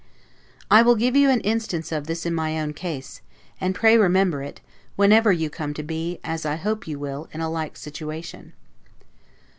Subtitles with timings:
[0.71, 3.21] I will give you an instance of this in my own case;
[3.59, 4.59] and pray remember it,
[4.95, 8.53] whenever you come to be, as I hope you will, in a like situation.